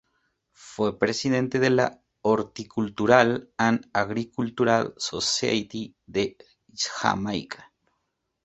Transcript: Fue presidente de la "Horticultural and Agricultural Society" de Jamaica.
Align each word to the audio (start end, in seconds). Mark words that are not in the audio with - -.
Fue 0.55 0.97
presidente 0.97 1.59
de 1.59 1.69
la 1.69 2.01
"Horticultural 2.21 3.51
and 3.57 3.87
Agricultural 3.93 4.95
Society" 4.97 5.95
de 6.07 6.37
Jamaica. 6.95 7.71